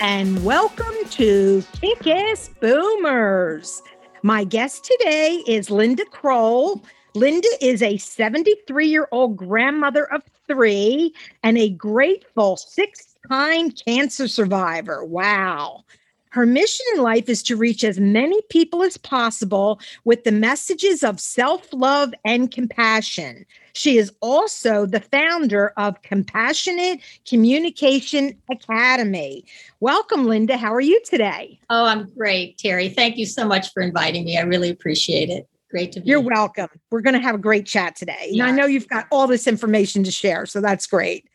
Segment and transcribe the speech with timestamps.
[0.00, 3.82] and welcome to Kick Ass Boomers.
[4.22, 6.82] My guest today is Linda Kroll.
[7.14, 14.26] Linda is a 73 year old grandmother of three and a grateful six time cancer
[14.26, 15.04] survivor.
[15.04, 15.84] Wow.
[16.30, 21.02] Her mission in life is to reach as many people as possible with the messages
[21.02, 23.44] of self love and compassion.
[23.72, 29.44] She is also the founder of Compassionate Communication Academy.
[29.80, 30.56] Welcome, Linda.
[30.56, 31.58] How are you today?
[31.68, 32.88] Oh, I'm great, Terry.
[32.88, 34.38] Thank you so much for inviting me.
[34.38, 35.48] I really appreciate it.
[35.68, 36.16] Great to be here.
[36.18, 36.32] You're here.
[36.32, 36.68] welcome.
[36.90, 38.28] We're going to have a great chat today.
[38.30, 38.44] Yeah.
[38.44, 41.28] And I know you've got all this information to share, so that's great.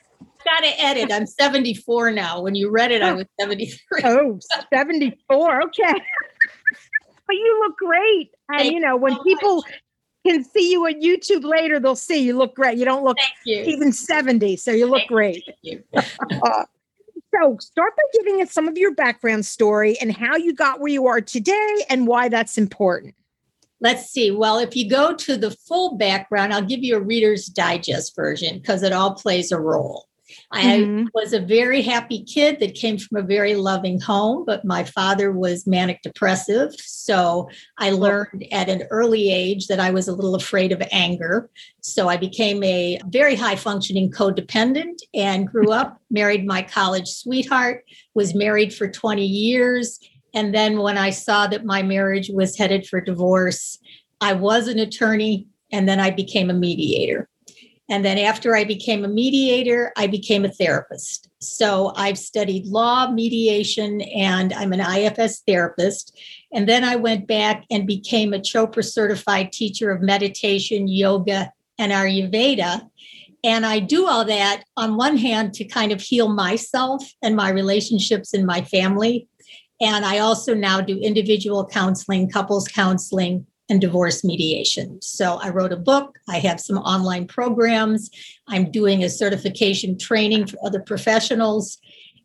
[0.45, 1.11] Got to edit.
[1.11, 2.41] I'm 74 now.
[2.41, 4.01] When you read it, I was 73.
[4.03, 4.39] Oh,
[4.73, 5.63] 74.
[5.63, 5.83] Okay.
[7.27, 8.29] but you look great.
[8.49, 9.73] And, Thank you know, when so people much.
[10.25, 12.77] can see you on YouTube later, they'll see you look great.
[12.77, 13.63] You don't look you.
[13.63, 15.43] even 70, so you look Thank great.
[15.63, 15.83] you.
[16.43, 16.65] Uh,
[17.41, 20.91] so, start by giving us some of your background story and how you got where
[20.91, 23.13] you are today and why that's important.
[23.81, 24.31] Let's see.
[24.31, 28.59] Well, if you go to the full background, I'll give you a Reader's Digest version
[28.59, 30.07] because it all plays a role.
[30.56, 31.08] I Mhm.
[31.14, 35.31] was a very happy kid that came from a very loving home, but my father
[35.31, 36.73] was manic depressive.
[36.80, 41.50] So I learned at an early age that I was a little afraid of anger.
[41.81, 47.83] So I became a very high functioning codependent and grew up, married my college sweetheart,
[48.14, 50.00] was married for 20 years.
[50.33, 53.78] And then when I saw that my marriage was headed for divorce,
[54.22, 57.27] I was an attorney and then I became a mediator.
[57.89, 61.29] And then after I became a mediator, I became a therapist.
[61.39, 66.17] So I've studied law, mediation, and I'm an IFS therapist.
[66.51, 71.91] And then I went back and became a Chopra certified teacher of meditation, yoga, and
[71.91, 72.89] Ayurveda.
[73.43, 77.49] And I do all that on one hand to kind of heal myself and my
[77.49, 79.27] relationships in my family.
[79.79, 85.02] And I also now do individual counseling, couples counseling, and divorce mediation.
[85.02, 86.17] So I wrote a book.
[86.30, 88.09] I have some online programs.
[88.48, 91.80] I'm doing a certification training for other professionals.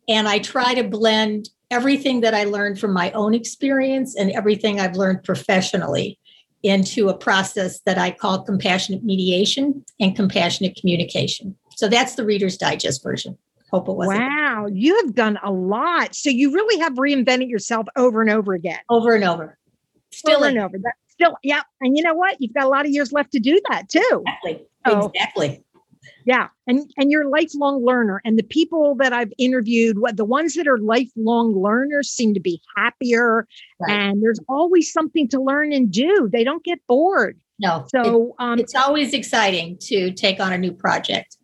[0.07, 4.79] And I try to blend everything that I learned from my own experience and everything
[4.79, 6.19] I've learned professionally
[6.63, 11.55] into a process that I call compassionate mediation and compassionate communication.
[11.75, 13.37] So that's the Reader's Digest version.
[13.71, 16.13] Hope it wasn't Wow, you have done a lot.
[16.13, 18.79] So, you really have reinvented yourself over and over again.
[18.89, 19.57] over and over.
[20.11, 20.77] Still over and over.
[20.77, 21.61] That's still, yeah.
[21.81, 22.37] And you know what?
[22.39, 24.23] You've got a lot of years left to do that too.
[24.25, 24.65] exactly.
[24.85, 25.11] Oh.
[25.13, 25.63] Exactly.
[26.25, 26.47] Yeah.
[26.67, 28.21] And and you're a lifelong learner.
[28.25, 32.39] And the people that I've interviewed, what the ones that are lifelong learners seem to
[32.39, 33.47] be happier.
[33.79, 33.91] Right.
[33.91, 36.29] And there's always something to learn and do.
[36.31, 37.39] They don't get bored.
[37.59, 37.81] No.
[37.85, 41.37] it- So um it's always exciting to take on a new project.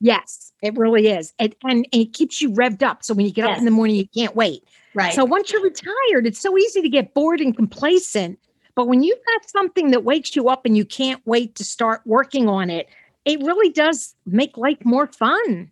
[0.00, 1.32] yes, it really is.
[1.38, 3.04] And and it keeps you revved up.
[3.04, 4.64] So when you get up in the morning, you can't wait.
[4.94, 5.14] Right.
[5.14, 8.38] So once you're retired, it's so easy to get bored and complacent.
[8.74, 12.00] But when you've got something that wakes you up and you can't wait to start
[12.06, 12.88] working on it,
[13.24, 15.70] it really does make life more fun.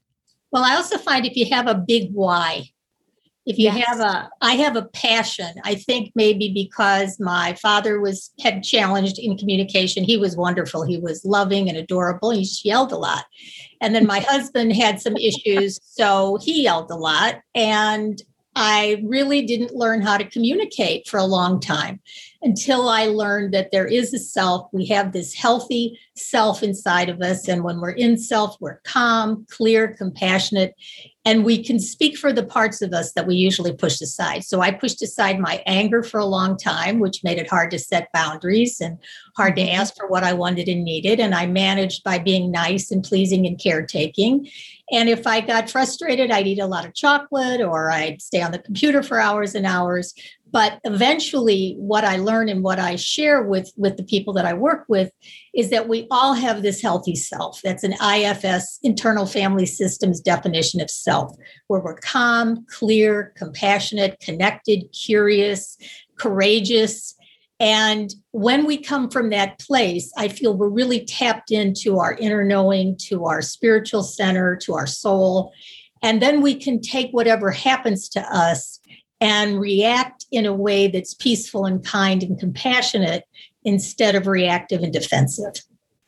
[0.53, 2.71] well, I also find if you have a big why,
[3.47, 3.87] if you Yes.
[3.89, 5.49] have a, I have a passion.
[5.65, 10.05] I think maybe because my father was had challenged in communication.
[10.05, 10.85] He was wonderful.
[10.85, 12.31] He was loving and adorable.
[12.31, 13.25] He yelled a lot.
[13.81, 17.37] And then my husband had some issues, so he yelled a lot.
[17.55, 18.21] And
[18.55, 22.01] I really didn't learn how to communicate for a long time
[22.43, 24.69] until I learned that there is a self.
[24.73, 27.49] We have this healthy self inside of us.
[27.49, 30.75] And when we're in self, we're calm, clear, compassionate,
[31.27, 34.43] and we can speak for the parts of us that we usually push aside.
[34.43, 37.79] So I pushed aside my anger for a long time, which made it hard to
[37.79, 38.99] set boundaries and
[39.37, 39.79] hard to mm-hmm.
[39.79, 41.21] ask for what I wanted and needed.
[41.21, 44.49] And I managed by being nice and pleasing and caretaking.
[44.91, 48.51] And if I got frustrated, I'd eat a lot of chocolate or I'd stay on
[48.51, 50.15] the computer for hours and hours.
[50.53, 54.53] But eventually, what I learn and what I share with, with the people that I
[54.53, 55.13] work with
[55.55, 57.61] is that we all have this healthy self.
[57.63, 61.37] That's an IFS, internal family systems definition of self,
[61.69, 65.77] where we're calm, clear, compassionate, connected, curious,
[66.19, 67.15] courageous.
[67.61, 72.43] And when we come from that place, I feel we're really tapped into our inner
[72.43, 75.53] knowing, to our spiritual center, to our soul.
[76.03, 78.80] And then we can take whatever happens to us
[79.21, 83.25] and react in a way that's peaceful and kind and compassionate
[83.65, 85.55] instead of reactive and defensive.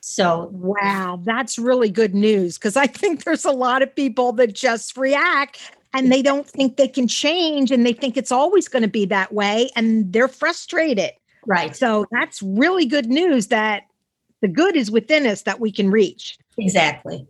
[0.00, 4.52] So, wow, that's really good news because I think there's a lot of people that
[4.52, 5.60] just react
[5.94, 9.04] and they don't think they can change and they think it's always going to be
[9.06, 11.12] that way and they're frustrated.
[11.46, 11.76] Right.
[11.76, 13.84] So, that's really good news that
[14.40, 16.36] the good is within us that we can reach.
[16.58, 17.26] Exactly.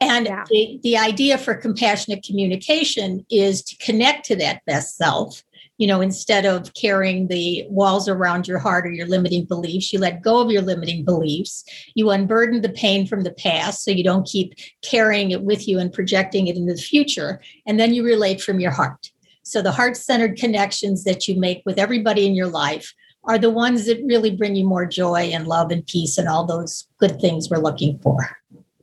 [0.00, 0.44] And yeah.
[0.50, 5.42] the, the idea for compassionate communication is to connect to that best self
[5.78, 9.98] you know, instead of carrying the walls around your heart or your limiting beliefs, you
[9.98, 11.64] let go of your limiting beliefs.
[11.94, 15.78] You unburden the pain from the past so you don't keep carrying it with you
[15.78, 17.40] and projecting it into the future.
[17.66, 19.10] And then you relate from your heart.
[19.42, 22.92] So the heart centered connections that you make with everybody in your life
[23.24, 26.46] are the ones that really bring you more joy and love and peace and all
[26.46, 28.36] those good things we're looking for.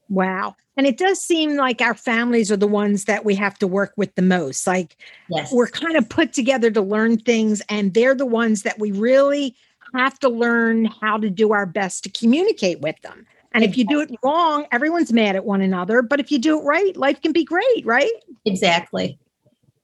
[0.09, 0.55] Wow.
[0.75, 3.93] And it does seem like our families are the ones that we have to work
[3.95, 4.65] with the most.
[4.65, 4.97] Like
[5.29, 5.51] yes.
[5.51, 9.55] we're kind of put together to learn things, and they're the ones that we really
[9.93, 13.25] have to learn how to do our best to communicate with them.
[13.53, 16.01] And if you do it wrong, everyone's mad at one another.
[16.01, 18.11] But if you do it right, life can be great, right?
[18.45, 19.19] Exactly.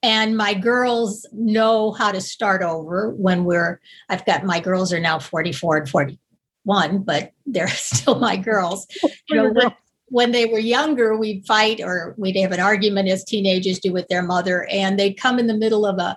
[0.02, 5.00] And my girls know how to start over when we're, I've got my girls are
[5.00, 8.86] now 44 and 41, but they're still my girls.
[9.28, 9.70] You know,
[10.10, 14.08] when they were younger, we'd fight or we'd have an argument as teenagers do with
[14.08, 16.16] their mother, and they'd come in the middle of a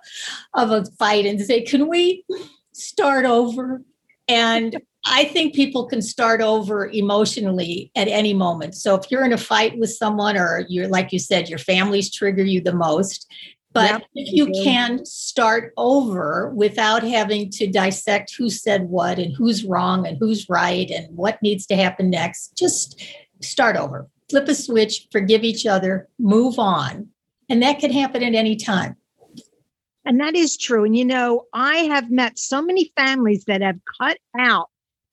[0.53, 2.25] of a fight and say, "Can we
[2.73, 3.81] start over?"
[4.27, 8.75] And I think people can start over emotionally at any moment.
[8.75, 12.11] So if you're in a fight with someone, or you're like you said, your families
[12.11, 13.27] trigger you the most.
[13.73, 14.03] But yep.
[14.13, 20.05] if you can start over without having to dissect who said what and who's wrong
[20.05, 23.03] and who's right and what needs to happen next, just
[23.43, 27.07] start over, flip a switch, forgive each other, move on.
[27.49, 28.95] And that can happen at any time.
[30.05, 30.83] And that is true.
[30.83, 34.69] And you know, I have met so many families that have cut out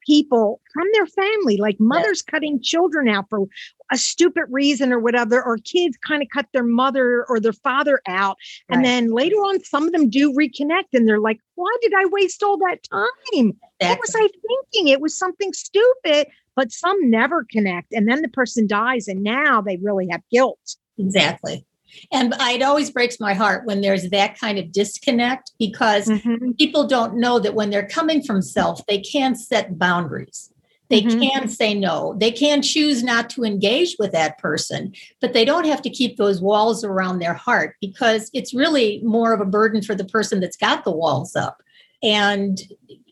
[0.07, 2.33] people from their family, like mothers yeah.
[2.33, 3.47] cutting children out for
[3.91, 8.01] a stupid reason or whatever, or kids kind of cut their mother or their father
[8.07, 8.37] out.
[8.69, 8.77] Right.
[8.77, 12.07] And then later on, some of them do reconnect and they're like, why did I
[12.07, 13.09] waste all that time?
[13.35, 13.89] Exactly.
[13.89, 14.89] What was I thinking?
[14.89, 17.93] It was something stupid, but some never connect.
[17.93, 20.77] And then the person dies and now they really have guilt.
[20.99, 21.65] Exactly.
[22.13, 26.53] And it always breaks my heart when there's that kind of disconnect because mm-hmm.
[26.53, 30.50] people don't know that when they're coming from self, they can set boundaries.
[30.91, 31.21] They mm-hmm.
[31.21, 32.17] can say no.
[32.19, 36.17] They can choose not to engage with that person, but they don't have to keep
[36.17, 40.41] those walls around their heart because it's really more of a burden for the person
[40.41, 41.63] that's got the walls up.
[42.03, 42.61] And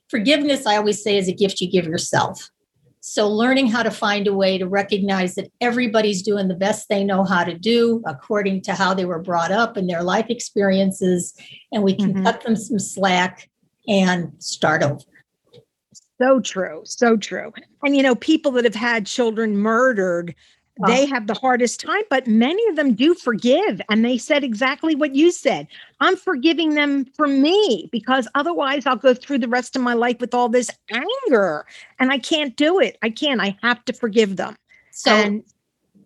[0.09, 2.51] forgiveness, I always say, is a gift you give yourself.
[3.01, 7.05] So, learning how to find a way to recognize that everybody's doing the best they
[7.05, 11.33] know how to do according to how they were brought up and their life experiences,
[11.73, 12.25] and we can mm-hmm.
[12.25, 13.49] cut them some slack
[13.87, 15.01] and start over.
[16.21, 16.83] So true.
[16.85, 17.53] So true.
[17.83, 20.35] And, you know, people that have had children murdered
[20.87, 23.81] they have the hardest time, but many of them do forgive.
[23.91, 25.67] And they said exactly what you said.
[26.01, 30.21] I'm forgiving them for me because otherwise I'll go through the rest of my life
[30.21, 31.67] with all this anger
[31.99, 32.97] and I can't do it.
[33.03, 33.41] I can't.
[33.41, 34.57] I have to forgive them.
[34.93, 35.43] So and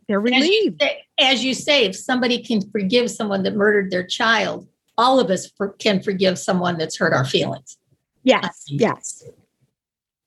[0.08, 0.42] they're relieved.
[0.42, 4.66] As you, say, as you say, if somebody can forgive someone that murdered their child,
[4.96, 7.76] all of us for, can forgive someone that's hurt our feelings.
[8.22, 8.64] Yes.
[8.68, 9.24] Yes.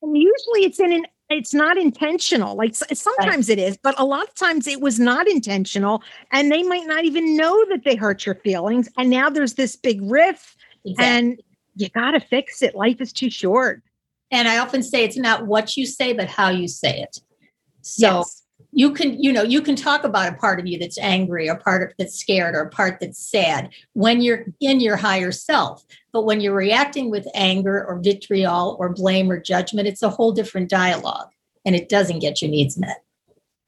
[0.06, 2.56] And usually it's in an it's not intentional.
[2.56, 3.58] Like sometimes right.
[3.58, 6.02] it is, but a lot of times it was not intentional.
[6.30, 8.88] And they might not even know that they hurt your feelings.
[8.96, 11.04] And now there's this big riff, exactly.
[11.04, 11.42] and
[11.74, 12.76] you got to fix it.
[12.76, 13.82] Life is too short.
[14.30, 17.18] And I often say it's not what you say, but how you say it.
[17.82, 20.98] So yes you can you know you can talk about a part of you that's
[20.98, 24.96] angry or part of that's scared or a part that's sad when you're in your
[24.96, 30.02] higher self but when you're reacting with anger or vitriol or blame or judgment it's
[30.02, 31.28] a whole different dialogue
[31.64, 33.02] and it doesn't get your needs met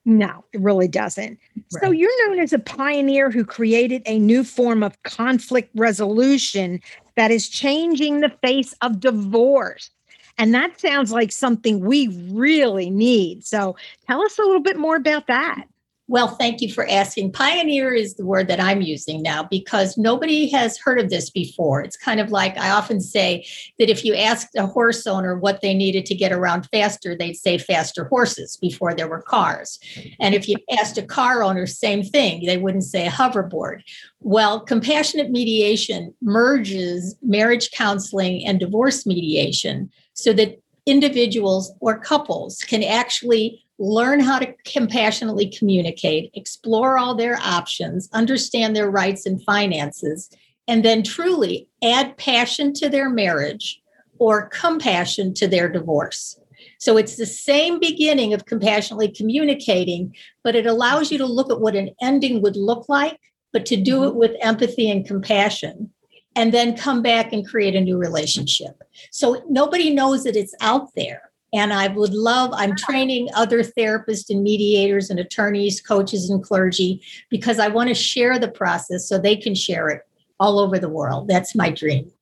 [0.04, 1.38] no, it really doesn't.
[1.54, 1.82] Right.
[1.82, 6.80] So you're known as a pioneer who created a new form of conflict resolution
[7.16, 9.90] that is changing the face of divorce.
[10.38, 13.44] And that sounds like something we really need.
[13.44, 13.76] So
[14.06, 15.64] tell us a little bit more about that.
[16.10, 17.32] Well, thank you for asking.
[17.32, 21.82] Pioneer is the word that I'm using now because nobody has heard of this before.
[21.82, 23.46] It's kind of like I often say
[23.78, 27.34] that if you asked a horse owner what they needed to get around faster, they'd
[27.34, 29.78] say faster horses before there were cars.
[30.18, 33.82] And if you asked a car owner, same thing, they wouldn't say a hoverboard.
[34.20, 42.82] Well, compassionate mediation merges marriage counseling and divorce mediation so that individuals or couples can
[42.82, 50.28] actually learn how to compassionately communicate, explore all their options, understand their rights and finances,
[50.66, 53.80] and then truly add passion to their marriage
[54.18, 56.36] or compassion to their divorce.
[56.78, 61.60] So it's the same beginning of compassionately communicating, but it allows you to look at
[61.60, 63.20] what an ending would look like,
[63.52, 64.08] but to do mm-hmm.
[64.08, 65.92] it with empathy and compassion,
[66.38, 68.80] and then come back and create a new relationship.
[69.10, 71.22] So nobody knows that it's out there.
[71.52, 77.02] And I would love, I'm training other therapists and mediators and attorneys, coaches, and clergy
[77.28, 80.02] because I want to share the process so they can share it
[80.38, 81.26] all over the world.
[81.26, 82.12] That's my dream.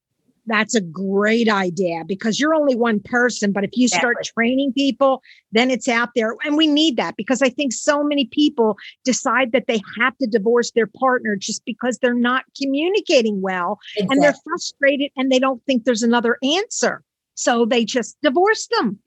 [0.47, 3.53] That's a great idea because you're only one person.
[3.53, 4.33] But if you start Exactly.
[4.45, 5.23] training people,
[5.53, 6.37] then it's out there.
[6.45, 10.27] And we need that because I think so many people decide that they have to
[10.27, 15.63] divorce their partner just because they're not communicating well and they're frustrated and they don't
[15.67, 17.03] think there's another answer.
[17.35, 18.99] So they just divorce them.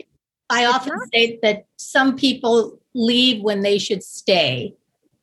[0.50, 4.76] I It's often not- say that some people leave when they should stay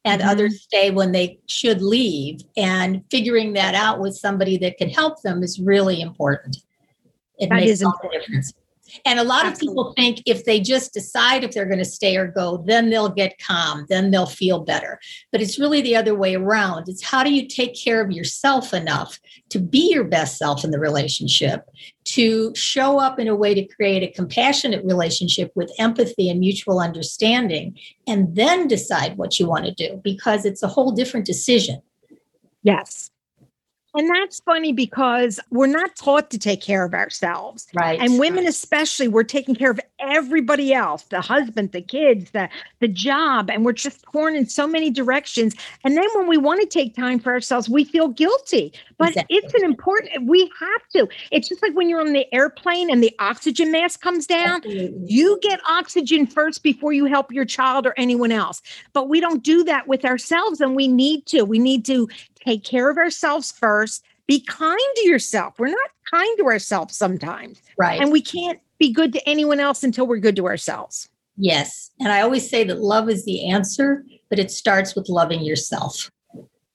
[0.07, 0.27] and Mhm.
[0.29, 2.41] others stay when they should leave.
[2.57, 6.59] And figuring that out with somebody that can help them is really important.
[7.39, 8.23] It That makes is all the important.
[8.27, 8.53] difference.
[9.05, 12.17] And a lot of people think if they just decide if they're going to stay
[12.17, 14.99] or go, then they'll get calm, then they'll feel better.
[15.33, 16.89] But it's really the other way around.
[16.89, 19.19] It's how do you take care of yourself enough
[19.51, 21.69] to be your best self in the relationship,
[22.05, 26.81] to show up in a way to create a compassionate relationship with empathy and mutual
[26.81, 31.81] understanding, and then decide what you want to do because it's a whole different decision.
[32.63, 33.11] Yes.
[33.97, 37.67] And that's funny because we're not taught to take care of ourselves.
[37.75, 37.99] Right.
[37.99, 42.49] And women, especially, we're taking care of everybody else the husband, the kids, the,
[42.81, 45.55] the job, and we're just torn in so many directions.
[45.85, 48.73] And then when we want to take time for ourselves, we feel guilty.
[48.99, 49.37] But Exactly.
[49.37, 51.09] it's an important, we have to.
[51.31, 54.57] It's just like when you're on the airplane and the oxygen mask comes down.
[54.57, 55.05] Absolutely.
[55.07, 58.63] You get oxygen first before you help your child or anyone else.
[58.93, 61.43] But we don't do that with ourselves, and we need to.
[61.45, 62.09] We need to
[62.47, 64.05] take care of ourselves first.
[64.27, 65.59] Be kind to yourself.
[65.59, 68.01] We're not kind to ourselves sometimes, Right.
[68.01, 71.09] and we can't be good to anyone else until we're good to ourselves.
[71.37, 71.91] Yes.
[72.01, 76.11] And I always say that love is the answer, but it starts with loving yourself.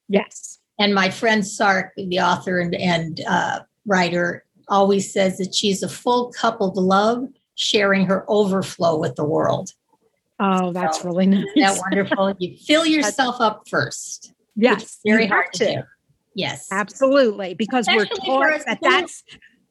[0.08, 0.60] Yes.
[0.80, 5.90] And my friend Sark, the author and, and uh, writer, always says that she's a
[5.90, 9.74] full cup of love, sharing her overflow with the world.
[10.40, 11.46] Oh, that's So, really nice.
[11.56, 12.34] Isn't that wonderful?
[12.40, 14.34] You fill yourself up first.
[14.56, 15.00] Yes.
[15.06, 15.88] Very hard have to.
[16.34, 16.68] Yes.
[16.72, 19.02] Absolutely, because we're taught that women.
[19.02, 19.24] that's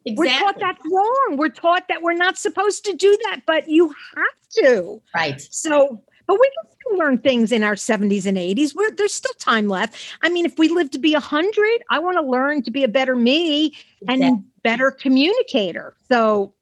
[0.06, 1.37] we're taught that's wrong.
[1.37, 5.02] We're taught that we're not supposed to do that, but you have to.
[5.14, 5.40] Right.
[5.50, 8.75] So, but we can still learn things in our 70s and 80s.
[8.75, 9.96] We're, there's still time left.
[10.22, 12.88] I mean, if we live to be 100, I want to learn to be a
[12.88, 13.76] better me
[14.08, 14.42] and Exactly.
[14.62, 15.94] better communicator.
[16.10, 16.54] So,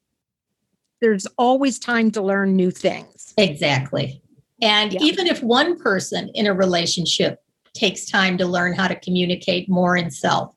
[1.01, 3.33] there's always time to learn new things.
[3.37, 4.21] Exactly.
[4.61, 4.99] And Yeah.
[5.03, 7.41] even if one person in a relationship
[7.79, 10.53] takes time to learn how to communicate more in self,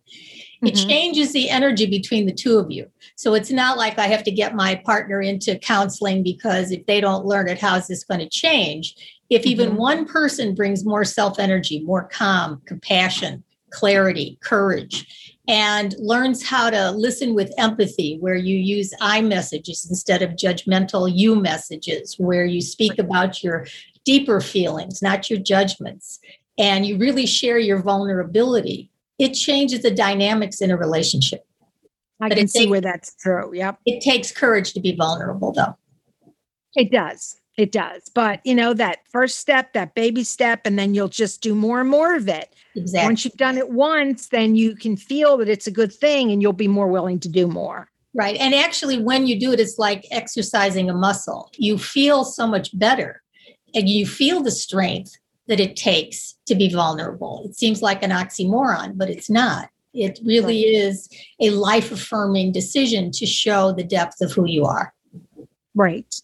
[0.65, 0.89] it Mhm.
[0.89, 2.87] changes the energy between the two of you.
[3.17, 7.01] So it's not like I have to get my partner into counseling because if they
[7.01, 8.95] don't learn it, how is this going to change?
[9.31, 9.77] If even Mhm.
[9.77, 15.07] one person brings more self energy, more calm, compassion, clarity, courage,
[15.49, 21.11] and learns how to listen with empathy, where you use I messages instead of judgmental
[21.13, 23.67] you messages, where you speak about your
[24.05, 26.21] deeper feelings, not your judgments,
[26.59, 31.47] and you really share your vulnerability, it changes the dynamics in a relationship.
[32.21, 33.53] I But can see takes- where that's true.
[33.55, 33.79] Yep.
[33.87, 35.77] It takes courage to be vulnerable, though.
[36.75, 37.37] It does.
[37.59, 38.11] It does.
[38.15, 41.81] But, you know, that first step, that baby step, and then you'll just do more
[41.81, 42.55] and more of it.
[42.75, 43.07] Exactly.
[43.09, 46.41] Once you've done it once, then you can feel that it's a good thing and
[46.41, 47.91] you'll be more willing to do more.
[48.15, 48.37] Right.
[48.37, 51.51] And actually, when you do it, it's like exercising a muscle.
[51.59, 53.23] You feel so much better
[53.75, 55.17] and you feel the strength
[55.49, 57.43] that it takes to be vulnerable.
[57.45, 59.69] It seems like an oxymoron, but it's not.
[59.95, 61.09] It really is
[61.41, 64.95] a life affirming decision to show the depth of who you are.
[65.75, 66.15] Right.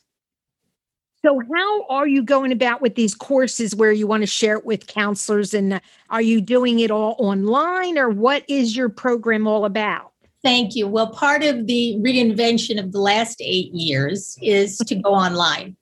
[1.24, 4.64] So, how are you going about with these courses where you want to share it
[4.64, 5.52] with counselors?
[5.52, 10.12] And are you doing it all online or what is your program all about?
[10.44, 10.86] Thank you.
[10.86, 15.76] Well, part of the reinvention of the last eight years is to go online.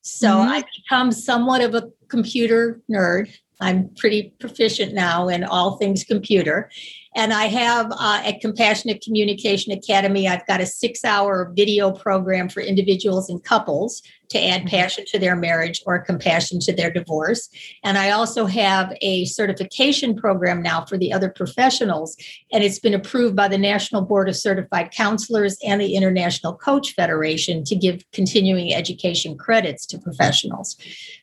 [0.00, 0.48] So Mhm.
[0.48, 3.30] I've become somewhat of a computer nerd.
[3.60, 6.70] I'm pretty proficient now in all things computer.
[7.16, 12.48] And I have uh, at Compassionate Communication Academy, I've got a six hour video program
[12.48, 14.68] for individuals and couples to add Mhm.
[14.70, 17.48] passion to their marriage or compassion to their divorce.
[17.82, 22.16] And I also have a certification program now for the other professionals
[22.52, 26.94] and it's been approved by the National Board of Certified Counselors and the International Coach
[26.94, 30.76] Federation to give continuing education credits to professionals.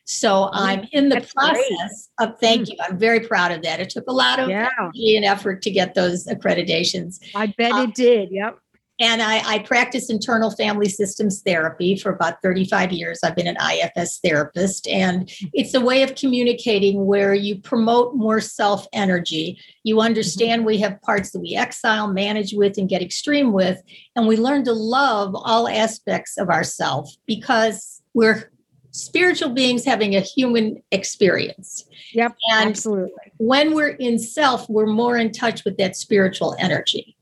[0.04, 1.54] So I'm in the that's great.
[1.54, 2.76] process of thank you.
[2.86, 3.80] I'm very proud of that.
[3.80, 4.68] It took a lot of Yeah.
[4.78, 7.20] energy and effort to get get those accreditations.
[7.34, 8.30] I bet um, it did.
[8.32, 8.58] Yep.
[8.98, 13.20] And I, I practice internal family systems therapy for about 35 years.
[13.22, 18.40] I've been an IFS therapist, and it's a way of communicating where you promote more
[18.40, 19.60] self energy.
[19.82, 20.66] You understand mm-hmm.
[20.66, 23.82] we have parts that we exile, manage with, and get extreme with,
[24.14, 28.50] and we learn to love all aspects of ourself because we're
[28.92, 31.84] spiritual beings having a human experience.
[32.14, 33.12] Yep, and absolutely.
[33.36, 37.14] When we're in self, we're more in touch with that spiritual energy.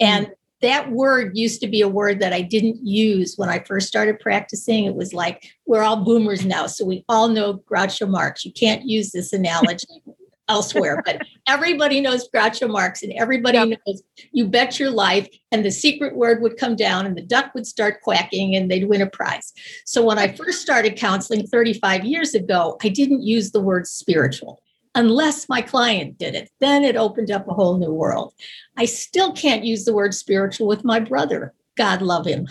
[0.00, 0.32] And mm-hmm
[0.64, 4.18] that word used to be a word that I didn't use when I first started
[4.18, 4.86] practicing.
[4.86, 8.46] It was like, we're all boomers now, so we all know Groucho Marx.
[8.46, 9.86] You can't use this analogy
[10.48, 13.78] elsewhere, but everybody knows Groucho Marx and everybody yep.
[13.86, 14.02] knows
[14.32, 15.28] you bet your life.
[15.52, 18.88] And the secret word would come down and the duck would start quacking and they'd
[18.88, 19.52] win a prize.
[19.84, 24.62] So when I first started counseling 35 years ago, I didn't use the word spiritual
[24.94, 26.50] unless my client did it.
[26.60, 28.32] Then it opened up a whole new world.
[28.76, 31.52] I still can't use the word spiritual with my brother.
[31.76, 32.48] God love him.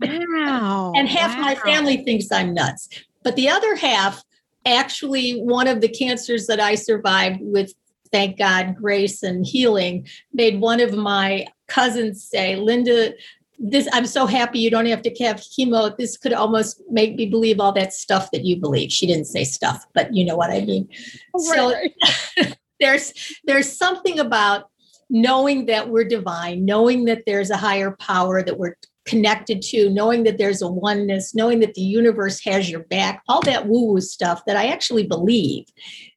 [0.00, 0.92] wow.
[0.96, 1.42] and half wow.
[1.42, 2.88] my family thinks I'm nuts.
[3.22, 4.22] But the other half,
[4.66, 7.72] actually, one of the cancers that I survived with,
[8.10, 13.12] thank God, grace and healing, made one of my cousins say, Linda,
[13.62, 15.96] this i'm so happy you don't have to have chemo.
[15.96, 18.90] This could almost make me believe all that stuff that you believe.
[18.90, 20.88] She didn't say stuff but you know what i mean.
[21.34, 21.92] Right.
[22.36, 22.42] so
[22.80, 23.14] there's
[23.44, 24.68] there's something about
[25.08, 30.24] knowing that we're divine knowing that there's a higher power that we're connected to knowing
[30.24, 34.00] that there's a oneness knowing that the universe has your back all that woo woo
[34.00, 35.66] stuff that i actually believe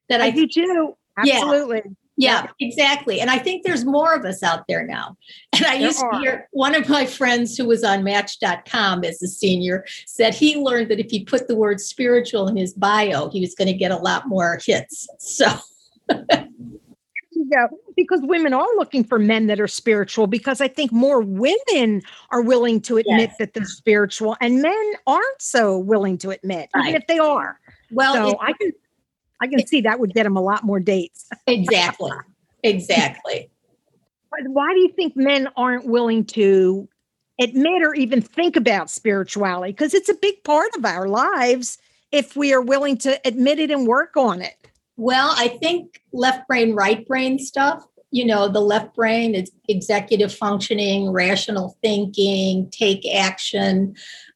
[0.08, 0.96] that i, I do too.
[1.18, 1.82] Absolutely.
[1.84, 3.20] yeah, yeah, exactly.
[3.20, 5.18] And I think there's more of us out there now.
[5.54, 6.12] And I there used are.
[6.12, 10.56] to hear one of my friends who was on match.com as a senior said he
[10.56, 13.74] learned that if he put the word spiritual in his bio, he was going to
[13.74, 15.08] get a lot more hits.
[15.20, 15.48] So
[17.52, 22.02] go because women are looking for men that are spiritual because I think more women
[22.32, 23.36] are willing to admit yes.
[23.40, 26.90] that they're spiritual and men aren't so willing to admit, right.
[26.90, 27.60] even if they are.
[27.92, 28.72] Well, so I can
[29.42, 31.30] I can see that would get him a lot more dates.
[31.48, 32.12] exactly.
[32.64, 33.50] Exactly.
[34.48, 36.90] Why do you think men aren't willing to
[37.40, 39.72] admit or even think about spirituality?
[39.72, 41.78] Because it's a big part of our lives
[42.12, 44.56] if we are willing to admit it and work on it.
[44.98, 47.86] Well, I think left brain, right brain stuff.
[48.12, 53.96] You know, the left brain is executive functioning, rational thinking, take action.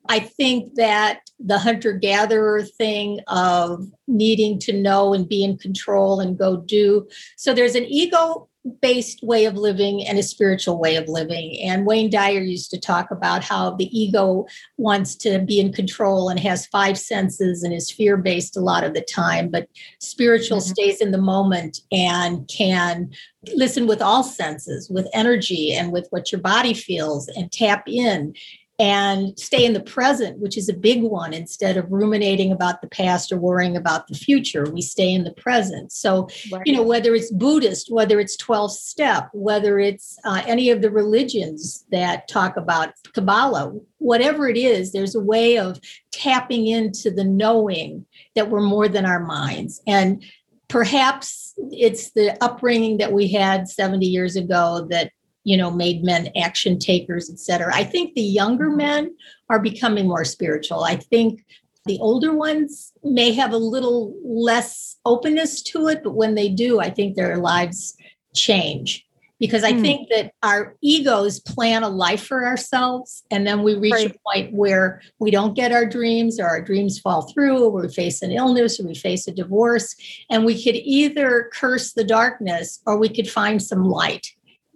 [0.10, 6.20] I think that the hunter gatherer thing of needing to know and be in control
[6.20, 7.08] and go do.
[7.38, 8.50] So there's an ego
[8.82, 11.58] based way of living and a spiritual way of living.
[11.62, 16.28] And Wayne Dyer used to talk about how the ego wants to be in control
[16.28, 19.70] and has five senses and is fear based a lot of the time, but
[20.00, 20.72] spiritual mm-hmm.
[20.72, 23.12] stays in the moment and can
[23.56, 28.34] listen with all senses, with energy and with what your body feels and tap in
[28.80, 31.34] and stay in the present, which is a big one.
[31.34, 35.34] Instead of ruminating about the past or worrying about the future, we stay in the
[35.34, 35.92] present.
[35.92, 36.62] So, right.
[36.66, 40.90] you know, whether it's Buddhist, whether it's 12 step, whether it's uh, any of the
[40.90, 47.26] religions that talk about Kabbalah, whatever it is, there's a way of tapping into the
[47.26, 49.82] knowing that we're more than our minds.
[49.88, 50.24] And
[50.70, 55.12] perhaps it's the upbringing that we had 70 years ago that
[55.44, 59.14] you know made men action takers etc i think the younger men
[59.50, 61.46] are becoming more spiritual i think
[61.86, 66.80] the older ones may have a little less openness to it but when they do
[66.80, 67.96] i think their lives
[68.36, 69.06] change
[69.40, 69.82] because i mm.
[69.82, 74.12] think that our egos plan a life for ourselves and then we reach right.
[74.12, 77.88] a point where we don't get our dreams or our dreams fall through or we
[77.88, 79.96] face an illness or we face a divorce
[80.30, 84.28] and we could either curse the darkness or we could find some light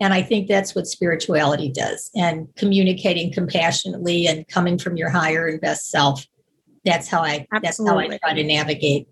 [0.04, 5.48] and I think that's what spirituality does and communicating compassionately and coming from your higher
[5.48, 6.28] and best self.
[6.84, 8.10] That's how I Absolutely.
[8.10, 9.08] that's how I try to navigate.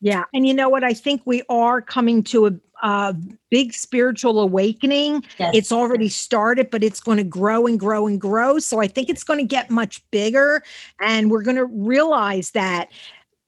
[0.00, 0.24] Yeah.
[0.34, 0.82] And you know what?
[0.82, 3.14] I think we are coming to a, a
[3.50, 5.22] big spiritual awakening.
[5.38, 5.54] Yes.
[5.54, 8.58] It's already started, but it's going to grow and grow and grow.
[8.58, 10.64] So I think it's going to get much bigger.
[11.00, 12.88] And we're going to realize that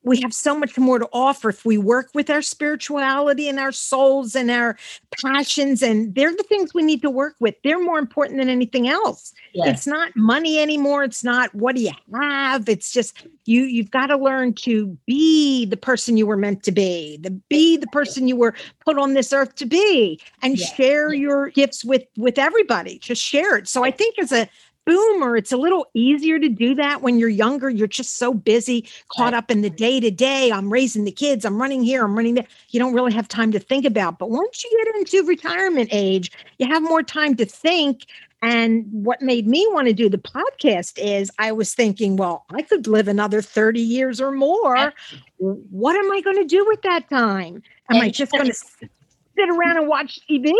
[0.04, 3.72] we have so much more to offer if we work with our spirituality and our
[3.72, 4.76] souls and our
[5.22, 8.88] passions and they're the things we need to work with they're more important than anything
[8.88, 9.68] else yes.
[9.68, 14.06] it's not money anymore it's not what do you have it's just you you've got
[14.06, 18.28] to learn to be the person you were meant to be the be the person
[18.28, 20.74] you were put on this earth to be and yes.
[20.74, 21.20] share yes.
[21.20, 24.48] your gifts with with everybody just share it so i think as a
[24.84, 27.70] boomer, it's a little easier to do that when you're younger.
[27.70, 30.50] You're just so busy, caught up in the day to day.
[30.50, 32.46] I'm raising the kids, I'm running here, I'm running there.
[32.70, 34.18] You don't really have time to think about.
[34.18, 38.06] But once you get into retirement age, you have more time to think.
[38.44, 42.62] And what made me want to do the podcast is I was thinking, well, I
[42.62, 44.92] could live another 30 years or more.
[45.38, 47.62] What am I going to do with that time?
[47.88, 50.52] Am I just going to sit around and watch TV?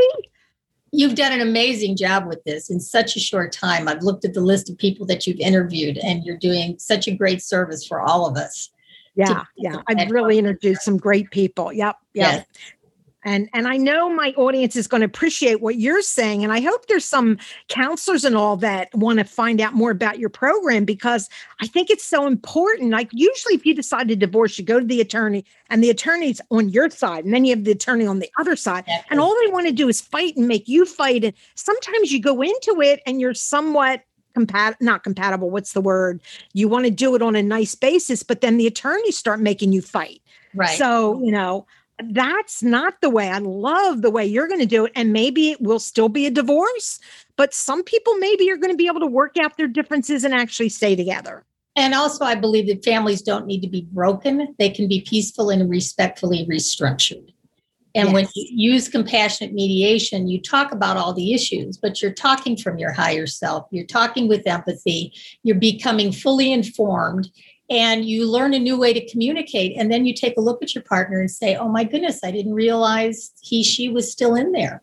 [0.92, 3.88] You've done an amazing job with this in such a short time.
[3.88, 7.12] I've looked at the list of people that you've interviewed, and you're doing such a
[7.12, 8.70] great service for all of us.
[9.14, 9.82] Yeah, yeah.
[9.88, 11.72] I've really introduced some great people.
[11.72, 12.46] Yep, yep.
[12.50, 12.72] Yes
[13.24, 16.60] and and i know my audience is going to appreciate what you're saying and i
[16.60, 20.84] hope there's some counselors and all that want to find out more about your program
[20.84, 21.28] because
[21.60, 22.90] i think it's so important.
[22.90, 26.40] Like usually if you decide to divorce you go to the attorney and the attorney's
[26.50, 28.84] on your side and then you have the attorney on the other side.
[29.10, 32.20] And all they want to do is fight and make you fight and sometimes you
[32.20, 34.02] go into it and you're somewhat
[34.36, 36.20] compat not compatible what's the word?
[36.52, 39.72] You want to do it on a nice basis but then the attorneys start making
[39.72, 40.20] you fight.
[40.54, 40.76] Right.
[40.76, 41.66] So you know
[42.10, 43.28] that's not the way.
[43.28, 44.92] I love the way you're going to do it.
[44.94, 47.00] And maybe it will still be a divorce,
[47.36, 50.34] but some people maybe are going to be able to work out their differences and
[50.34, 51.44] actually stay together.
[51.74, 55.48] And also, I believe that families don't need to be broken, they can be peaceful
[55.50, 57.32] and respectfully restructured.
[57.94, 58.14] And yes.
[58.14, 62.78] when you use compassionate mediation, you talk about all the issues, but you're talking from
[62.78, 63.66] your higher self.
[63.70, 65.12] You're talking with empathy.
[65.42, 67.30] You're becoming fully informed
[67.72, 70.74] and you learn a new way to communicate and then you take a look at
[70.74, 74.52] your partner and say oh my goodness i didn't realize he she was still in
[74.52, 74.82] there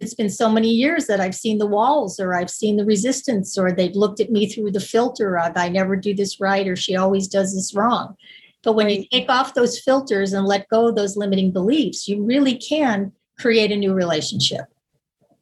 [0.00, 3.56] it's been so many years that i've seen the walls or i've seen the resistance
[3.56, 6.74] or they've looked at me through the filter of i never do this right or
[6.74, 8.16] she always does this wrong
[8.64, 8.98] but when right.
[8.98, 13.12] you take off those filters and let go of those limiting beliefs you really can
[13.38, 14.64] create a new relationship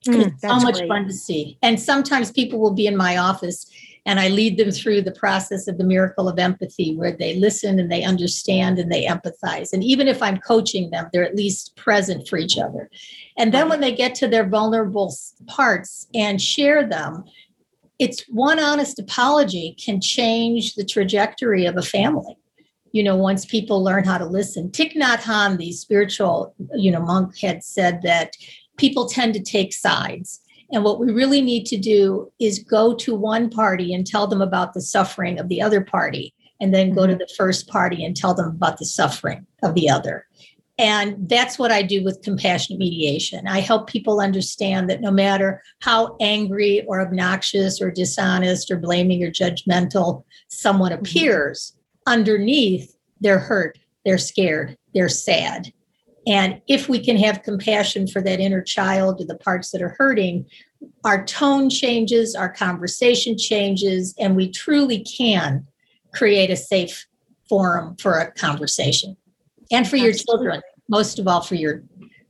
[0.06, 0.88] mm, it's so much great.
[0.88, 3.70] fun to see and sometimes people will be in my office
[4.06, 7.78] and I lead them through the process of the miracle of empathy, where they listen
[7.78, 9.72] and they understand and they empathize.
[9.72, 12.90] And even if I'm coaching them, they're at least present for each other.
[13.38, 15.14] And then when they get to their vulnerable
[15.46, 17.24] parts and share them,
[17.98, 22.36] it's one honest apology can change the trajectory of a family
[22.94, 24.70] you know, once people learn how to listen.
[24.70, 28.36] Thich Nhat Hanh, the spiritual, you know, monk had said that
[28.76, 30.40] people tend to take sides.
[30.72, 34.42] And what we really need to do is go to one party and tell them
[34.42, 37.18] about the suffering of the other party, and then go to mm-hmm.
[37.18, 40.26] the first party and tell them about the suffering of the other.
[40.76, 43.46] And that's what I do with compassionate mediation.
[43.46, 49.22] I help people understand that no matter how angry or obnoxious or dishonest or blaming
[49.22, 51.00] or judgmental someone mm-hmm.
[51.00, 55.72] appears, underneath, they're hurt, they're scared, they're sad.
[56.26, 59.94] And if we can have compassion for that inner child or the parts that are
[59.98, 60.46] hurting,
[61.04, 65.66] our tone changes, our conversation changes, and we truly can
[66.14, 67.06] create a safe
[67.48, 69.16] forum for a conversation
[69.70, 71.82] and for your children, most of all for your,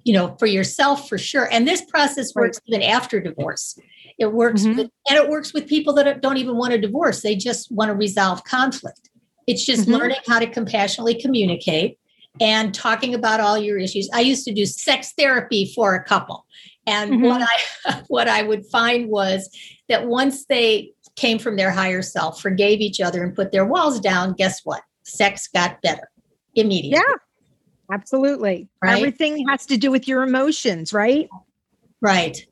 [0.04, 1.48] you know, for yourself for sure.
[1.52, 2.78] And this process works right.
[2.78, 3.78] even after divorce.
[4.18, 4.78] It works mm-hmm.
[4.78, 7.22] with, and it works with people that don't even want a divorce.
[7.22, 9.11] They just want to resolve conflict.
[9.46, 9.92] It's just mm-hmm.
[9.92, 11.98] learning how to compassionately communicate
[12.40, 14.09] and talking about all your issues.
[14.12, 16.47] I used to do sex therapy for a couple.
[16.87, 17.27] And mm-hmm.
[17.27, 19.49] what I what I would find was
[19.88, 24.01] that once they came from their higher self, forgave each other and put their walls
[24.01, 24.83] down, guess what?
[25.05, 26.11] Sex got better
[26.55, 26.99] immediately.
[26.99, 27.14] Yeah.
[27.90, 28.68] Absolutely.
[28.83, 28.97] Right?
[28.97, 31.29] Everything has to do with your emotions, right?
[32.01, 32.47] Right.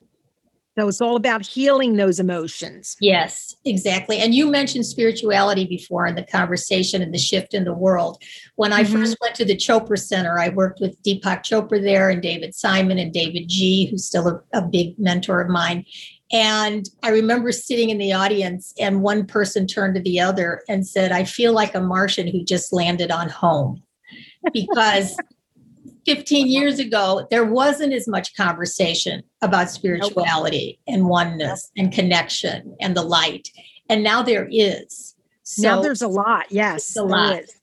[0.79, 2.97] So it's all about healing those emotions.
[3.01, 4.19] Yes, exactly.
[4.19, 8.23] And you mentioned spirituality before in the conversation and the shift in the world.
[8.57, 8.95] When I mm-hmm.
[8.95, 12.99] first went to the Chopra Center, I worked with Deepak Chopra there and David Simon
[12.99, 15.85] and davidji, who's still a, a big mentor of mine.
[16.33, 20.87] And I remember sitting in the audience, and one person turned to the other and
[20.87, 23.83] said, I feel like a Martian who just landed on home
[24.55, 25.15] because
[26.07, 32.97] 15 years ago, there wasn't as much conversation about spirituality and oneness and connection and
[32.97, 33.49] the light.
[33.89, 35.15] And now there is.
[35.45, 36.47] So now there's a lot.
[36.51, 36.97] Yes.
[36.97, 37.41] A lot.
[37.41, 37.55] Is.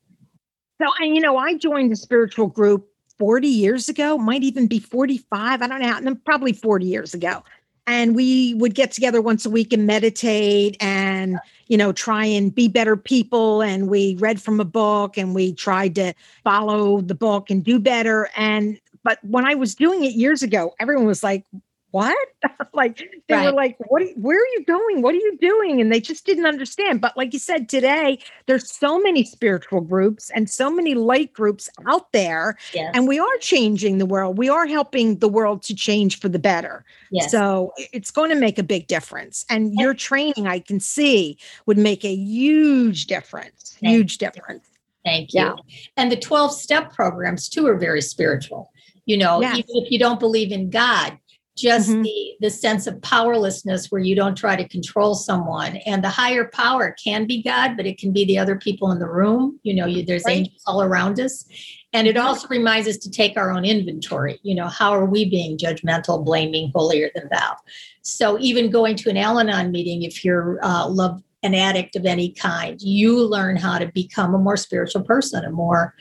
[0.81, 4.79] So, and you know, I joined a spiritual group 40 years ago, might even be
[4.79, 5.61] 45.
[5.61, 7.43] I don't know, probably 40 years ago
[7.89, 12.53] and we would get together once a week and meditate and you know try and
[12.53, 13.61] be better people.
[13.61, 17.79] And we read from a book and we tried to follow the book and do
[17.79, 18.29] better.
[18.37, 21.45] And but when i was doing it years ago everyone was like
[21.91, 22.15] what?
[22.73, 22.97] like
[23.27, 23.45] they Right.
[23.45, 24.01] were like, what?
[24.01, 25.01] Are you, where are you going?
[25.01, 25.81] What are you doing?
[25.81, 27.01] And they just didn't understand.
[27.01, 31.69] But like you said today, there's so many spiritual groups and so many light groups
[31.87, 32.91] out there, Yes.
[32.93, 34.37] and we are changing the world.
[34.37, 36.85] We are helping the world to change for the better.
[37.11, 37.31] yes.
[37.31, 39.45] So it's going to make a big difference.
[39.49, 43.77] And your training, I can see, would make a huge difference.
[43.81, 44.65] Thank Huge difference.
[45.05, 45.41] Thank you.
[45.41, 45.53] Yeah.
[45.97, 48.71] And the 12 step programs too are very spiritual.
[49.05, 49.57] You know, Yes.
[49.57, 51.17] even if you don't believe in God,
[51.59, 52.03] just Mhm.
[52.03, 56.49] the the sense of powerlessness where you don't try to control someone and the higher
[56.53, 59.59] power can be God, but it can be the other people in the room.
[59.63, 60.37] You know, you, there's Right.
[60.37, 61.45] angels all around us.
[61.91, 64.39] And it also reminds us to take our own inventory.
[64.43, 67.55] You know, how are we being judgmental, blaming, holier than thou?
[68.03, 72.31] So even going to an Al-Anon meeting, if you're uh, love an addict of any
[72.31, 75.93] kind, you learn how to become a more spiritual person, a more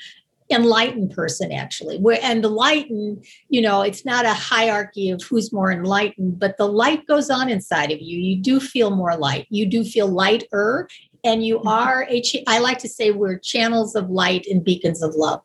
[0.51, 1.99] enlightened person, actually.
[1.99, 6.67] Where and enlightened, you know, it's not a hierarchy of who's more enlightened, but the
[6.67, 8.19] light goes on inside of you.
[8.19, 9.47] You do feel more light.
[9.51, 10.89] You do feel lighter,
[11.25, 11.67] and you Mhm.
[11.67, 12.21] are a.
[12.23, 15.43] Ch- I like to say we're channels of light and beacons of love,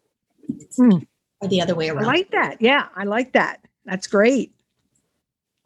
[0.78, 1.00] Hmm.
[1.42, 2.62] or the other way around I like that.
[2.62, 3.60] Yeah, I like that.
[3.86, 4.54] That's great.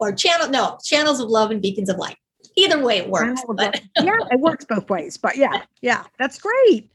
[0.00, 2.16] or channel no channels of love and beacons of light.
[2.56, 3.42] Either way it works.
[3.48, 5.16] But yeah, it works both ways.
[5.16, 6.88] But yeah, yeah, that's great.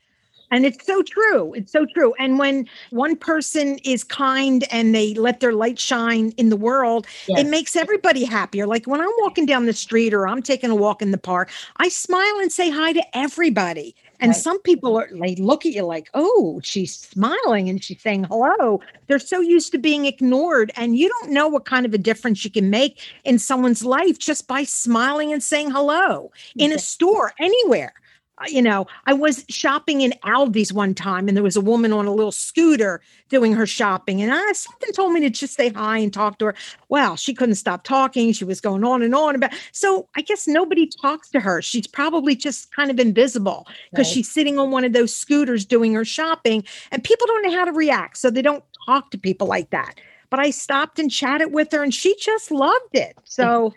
[0.53, 1.51] And it's so true.
[1.55, 2.13] It's so true.
[2.19, 7.07] And when one person is kind and they let their light shine in the world,
[7.27, 7.39] yes.
[7.39, 8.67] it makes everybody happier.
[8.67, 11.49] Like when I'm walking down the street or I'm taking a walk in the park,
[11.77, 13.95] I smile and say hi to everybody.
[14.19, 14.37] And Right.
[14.37, 18.79] some people are they look at you like, oh, she's smiling and she's saying hello.
[19.07, 20.71] They're so used to being ignored.
[20.75, 24.19] And you don't know what kind of a difference you can make in someone's life
[24.19, 27.93] just by smiling and saying hello in a store, anywhere.
[28.39, 31.93] Uh, You know, I was shopping in Aldi's one time and there was a woman
[31.93, 34.21] on a little scooter doing her shopping.
[34.21, 36.55] And I, something told me to just say hi and talk to her.
[36.89, 38.33] Well, she couldn't stop talking.
[38.33, 39.53] She was going on and on about.
[39.71, 41.61] So I guess nobody talks to her.
[41.61, 44.13] She's probably just kind of invisible because Right.
[44.13, 47.65] she's sitting on one of those scooters doing her shopping and people don't know how
[47.65, 48.17] to react.
[48.17, 49.95] So they don't talk to people like that.
[50.29, 53.15] But I stopped and chatted with her and she just loved it.
[53.25, 53.73] So,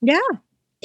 [0.00, 0.18] yeah.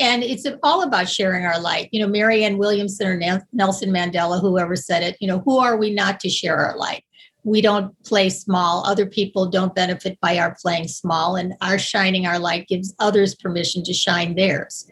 [0.01, 1.89] And it's all about sharing our light.
[1.91, 3.17] You know, Marianne Williamson or
[3.53, 7.05] Nelson Mandela, whoever said it, you know, who are we not to share our light?
[7.43, 8.83] We don't play small.
[8.85, 13.35] Other people don't benefit by our playing small, and our shining our light gives others
[13.35, 14.87] permission to shine theirs.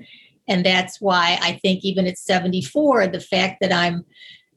[0.47, 4.03] And that's why I think even at 74, the fact that I'm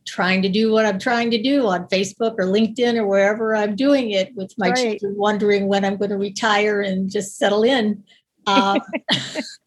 [0.07, 3.77] trying to do what I'm trying to do on Facebook or LinkedIn or wherever I'm
[3.77, 4.99] doing it with my Right.
[4.99, 8.03] children wondering when I'm going to retire and just settle in.
[8.47, 8.81] Um,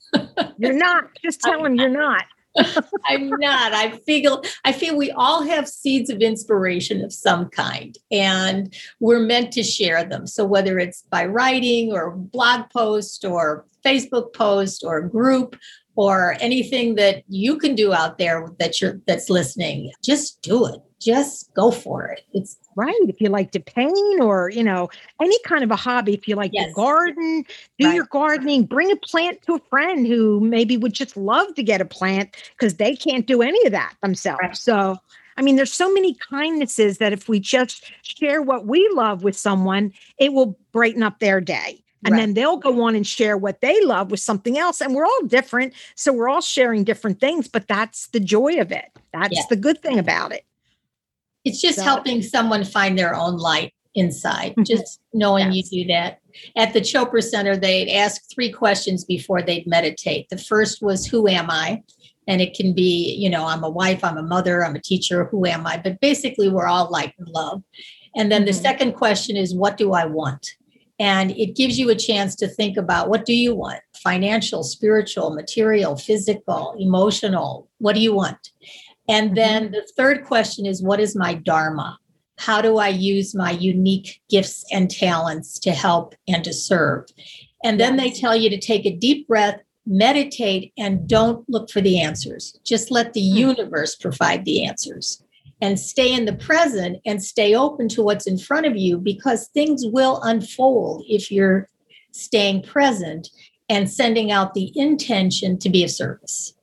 [0.66, 1.06] You're not.
[1.24, 2.26] Just tell them you're not.
[3.06, 3.74] I'm not.
[3.74, 9.20] I feel I feel we all have seeds of inspiration of some kind and we're
[9.20, 10.26] meant to share them.
[10.26, 15.58] So whether it's by writing or blog post or Facebook post or group
[15.96, 20.80] or anything that you can do out there that you're that's listening, just do it.
[21.00, 22.22] Just go for it.
[22.34, 22.94] It's Right.
[23.08, 24.90] If you like to paint or, you know,
[25.22, 26.68] any kind of a hobby, if you like Yes.
[26.70, 27.46] to garden,
[27.80, 27.96] do Right.
[27.96, 31.80] your gardening, bring a plant to a friend who maybe would just love to get
[31.80, 34.40] a plant because they can't do any of that themselves.
[34.44, 34.58] Right.
[34.58, 34.98] So,
[35.38, 39.38] I mean, there's so many kindnesses that if we just share what we love with
[39.38, 41.82] someone, it will brighten up their day.
[42.06, 42.20] And Right.
[42.22, 44.80] then they'll go on and share what they love with something else.
[44.80, 45.74] And we're all different.
[45.96, 48.86] So we're all sharing different things, but that's the joy of it.
[49.12, 49.42] That's Yeah.
[49.50, 50.46] the good thing about it.
[51.44, 54.66] it's just So- helping someone find their own light inside Mhm.
[54.66, 55.72] just knowing Yes.
[55.72, 56.18] you do that
[56.56, 61.28] at the chopra center they'd ask three questions before they'd meditate the first was who
[61.28, 61.84] am i
[62.28, 65.26] and it can be you know i'm a wife i'm a mother i'm a teacher
[65.26, 67.62] who am i but basically we're all light and love
[68.16, 68.62] and then the Mhm.
[68.64, 70.48] second question is what do i want
[71.00, 75.34] and it gives you a chance to think about what do you want financial spiritual
[75.34, 78.52] material physical emotional what do you want
[79.08, 81.98] and then the third question is what is my dharma
[82.38, 87.06] how do I use my unique gifts and talents to help and to serve?
[87.64, 91.82] And then they tell you to take a deep breath, meditate, and don't look for
[91.82, 92.60] the answers.
[92.66, 93.38] Just let the Hmm.
[93.38, 95.24] universe provide the answers
[95.62, 99.48] and stay in the present and stay open to what's in front of you because
[99.50, 101.70] things will unfold if you're
[102.12, 103.30] staying present
[103.70, 106.54] and sending out the intention to be of service.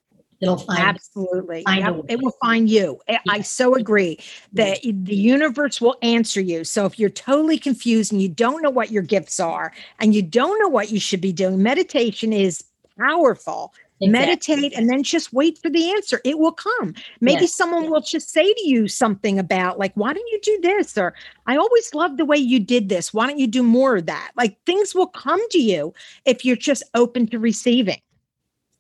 [0.41, 1.63] It'll find Absolutely.
[1.63, 2.05] find Yep.
[2.09, 2.99] It will find you.
[3.09, 4.19] I- I so agree
[4.55, 6.65] that the universe will answer you.
[6.65, 10.23] So if you're totally confused and you don't know what your gifts are and you
[10.23, 12.65] don't know what you should be doing, meditation is
[12.99, 13.73] powerful
[14.09, 16.21] meditate and then just wait for the answer.
[16.25, 16.95] It will come.
[17.21, 17.91] Maybe Yes, someone yes.
[17.91, 20.97] will just say to you something about like why don't you do this?
[20.99, 21.15] or
[21.47, 23.15] i always love the way you did this.
[23.15, 24.33] Why don't you do more of that?
[24.37, 25.93] Like things will come to you
[26.25, 28.01] if you're just open to receiving.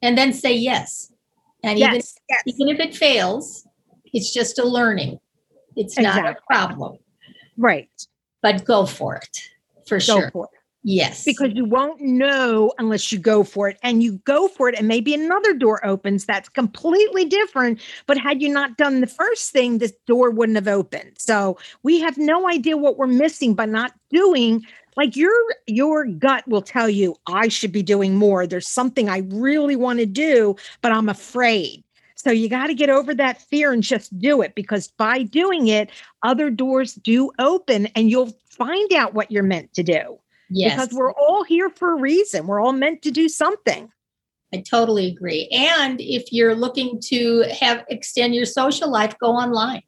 [0.01, 1.13] And then say yes.
[1.63, 2.43] And even, yes yes.
[2.47, 3.67] even if it fails,
[4.13, 5.21] it's just a learning.
[5.77, 6.99] It's not a problem,
[7.57, 7.89] right.
[8.43, 9.39] But go for it
[9.87, 10.31] for go sure.
[10.33, 11.25] for it Yes.
[11.25, 13.79] because you won't know unless you go for it.
[13.83, 18.43] And you go for it and maybe another door opens that's completely different but had
[18.43, 21.13] you not done the first thing this door wouldn't have opened.
[21.19, 24.65] So we have no idea what we're missing by not doing
[24.97, 25.33] like your
[25.67, 28.47] your gut will tell you i should be doing more.
[28.47, 31.85] There's something i really want to do but i'm afraid.
[32.17, 35.69] So you got to get over that fear and just do it because by doing
[35.69, 35.91] it
[36.23, 40.19] other doors do open and you'll find out what you're meant to do
[40.53, 40.75] yes.
[40.75, 42.47] because we're all here for a reason.
[42.47, 43.91] We're all meant to do something.
[44.55, 45.49] I totally agree.
[45.51, 49.83] And if you're looking to have extend your social life, go online.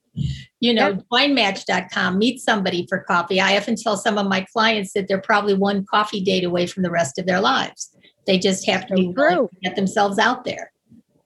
[0.60, 3.40] You know, winematch.com, meet somebody for coffee.
[3.40, 6.84] I often tell some of my clients that they're probably one coffee date away from
[6.84, 7.94] the rest of their lives.
[8.26, 10.72] They just have to So be willing to get themselves out there.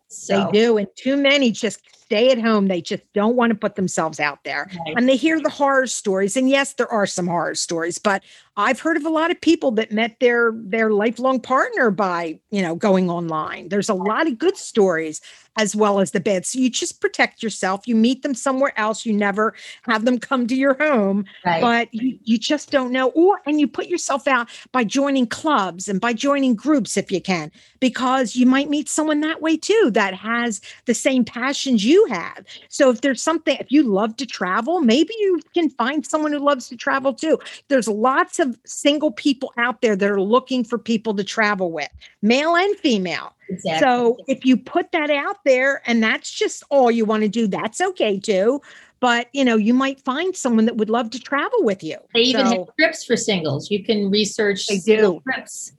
[0.09, 0.79] So They do.
[0.79, 2.69] And too many just stay at home.
[2.69, 4.71] They just don't want to put themselves out there.
[4.87, 4.95] Right.
[4.97, 6.37] And they hear the horror stories.
[6.37, 8.23] And yes, there are some horror stories, but
[8.57, 12.63] I've heard of a lot of people that met their their lifelong partner by, you
[12.63, 13.69] know, going online.
[13.69, 15.21] There's a lot of good stories
[15.59, 16.47] as well as the bad.
[16.47, 17.87] So you just protect yourself.
[17.87, 19.05] You meet them somewhere else.
[19.05, 21.25] You never have them come to your home.
[21.45, 21.61] right.
[21.61, 25.89] but you, you just don't know or and you put yourself out by joining clubs
[25.89, 29.91] and by joining groups if you can because you might meet someone that way too
[29.93, 34.27] that has the same passions you have so if there's something if you love to
[34.27, 39.11] travel maybe you can find someone who loves to travel too there's lots of single
[39.11, 41.89] people out there that are looking for people to travel with
[42.23, 43.87] male and female exactly.
[43.87, 47.47] so if you put that out there and that's just all you want to do,
[47.47, 48.61] that's okay too.
[49.01, 51.97] But you know, you might find someone that would love to travel with you.
[52.15, 53.71] they even have trips for singles.
[53.71, 55.21] You can research They do.
[55.25, 55.73] trips.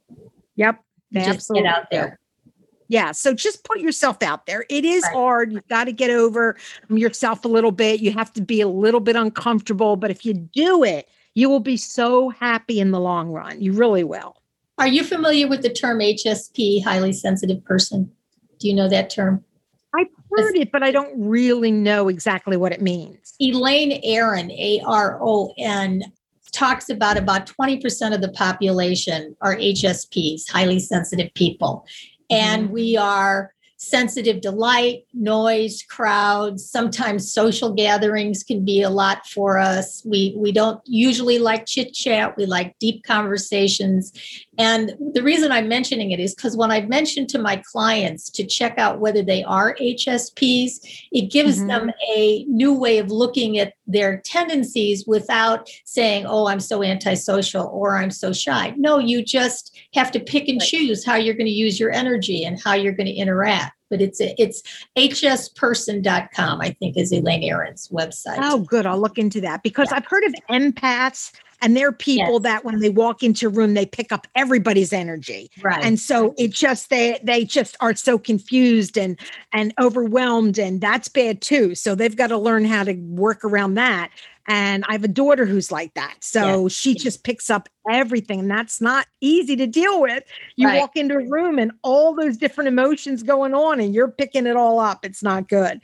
[0.55, 0.79] Yep.
[1.11, 2.19] They Just absolutely get out there.
[2.87, 3.11] Yeah.
[3.11, 4.65] So just put yourself out there.
[4.69, 5.13] It is Right.
[5.13, 5.51] hard.
[5.53, 6.55] You've got to get over
[6.89, 7.99] yourself a little bit.
[7.99, 9.95] You have to be a little bit uncomfortable.
[9.95, 13.61] But if you do it, you will be so happy in the long run.
[13.61, 14.35] You really will.
[14.79, 18.09] Are you familiar with the term HSP, highly sensitive person?
[18.59, 19.43] Do you know that term?
[19.93, 23.33] I've heard it, but I don't really know exactly what it means.
[23.41, 26.03] Elaine Aron, A R O N,
[26.53, 31.85] talks about about 20% of the population are HSPs, highly sensitive people.
[32.29, 32.73] And mm-hmm.
[32.73, 36.69] we are sensitive to light, noise, crowds.
[36.69, 40.03] Sometimes social gatherings can be a lot for us.
[40.05, 42.35] We we don't usually like chit chat.
[42.37, 44.11] We like deep conversations.
[44.59, 48.45] And the reason I'm mentioning it is because when I've mentioned to my clients to
[48.45, 50.81] check out whether they are HSPs,
[51.13, 51.67] it gives Mhm.
[51.67, 57.67] them a new way of looking at their tendencies without saying, oh, I'm so antisocial
[57.73, 58.73] or I'm so shy.
[58.77, 60.67] No, you just have to pick and Right.
[60.69, 63.71] choose how you're going to use your energy and how you're going to interact.
[63.89, 64.61] But it's it's
[64.95, 68.37] hsperson.com, I think, is Elaine Aron's website.
[68.39, 68.85] Oh, good.
[68.85, 69.97] I'll look into that because Yeah.
[69.97, 72.43] I've heard of empaths, and they're people Yes.
[72.43, 75.49] that when they walk into a room, they pick up everybody's energy.
[75.61, 75.83] right.
[75.83, 79.19] And so it just they they just are so confused and
[79.51, 81.75] and overwhelmed, and that's bad too.
[81.75, 84.09] So they've got to learn how to work around that.
[84.47, 86.15] And I have a daughter who's like that.
[86.21, 90.23] So she just picks up everything, and that's not easy to deal with.
[90.55, 90.79] You Right.
[90.79, 94.55] walk into a room and all those different emotions going on, and you're picking it
[94.55, 95.05] all up.
[95.05, 95.81] It's not good.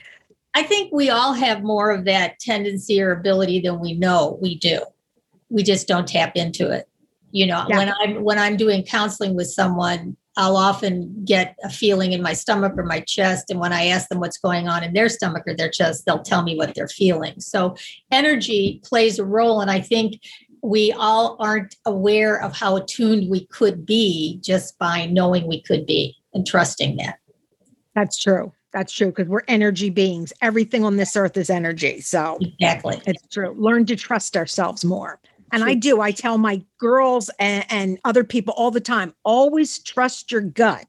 [0.56, 4.58] I think we all have more of that tendency or ability than we know we
[4.58, 4.82] do.
[5.50, 6.88] We just don't tap into it.
[7.32, 7.78] You know, Yeah.
[7.78, 12.34] when I'm when I'm doing counseling with someone, I'll often get a feeling in my
[12.34, 13.50] stomach or my chest.
[13.50, 16.24] And when I ask them what's going on in their stomach or their chest, they'll
[16.24, 17.40] tell me what they're feeling.
[17.40, 17.76] So
[18.12, 19.62] energy plays a role.
[19.62, 20.20] And I think
[20.62, 25.86] we all aren't aware of how attuned we could be just by knowing we could
[25.86, 27.20] be and trusting that.
[27.94, 28.52] That's true.
[28.74, 30.34] That's true because we're energy beings.
[30.42, 32.02] Everything on this earth is energy.
[32.02, 33.00] So Exactly.
[33.06, 33.56] it's true.
[33.58, 35.20] Learn to trust ourselves more.
[35.56, 36.02] And I do.
[36.02, 40.86] I tell my girls and, and other people all the time always trust your gut.